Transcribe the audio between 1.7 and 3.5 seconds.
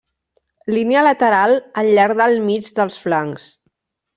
al llarg del mig dels flancs.